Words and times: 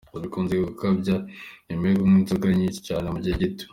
Gusa 0.11 0.23
bikunze 0.25 0.53
gukabya 0.67 1.15
nyuma 1.67 1.83
yo 1.87 1.95
kunywa 1.99 2.17
inzoga 2.21 2.47
nyinshi 2.59 2.79
cyane 2.87 3.05
mu 3.13 3.19
gihe 3.23 3.35
gito. 3.41 3.65